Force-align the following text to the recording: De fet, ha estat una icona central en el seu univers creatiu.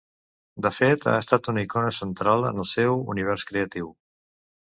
De 0.65 0.69
fet, 0.75 1.03
ha 1.09 1.13
estat 1.23 1.49
una 1.53 1.63
icona 1.65 1.91
central 1.97 2.49
en 2.51 2.63
el 2.63 2.67
seu 2.71 2.97
univers 3.15 3.47
creatiu. 3.51 3.93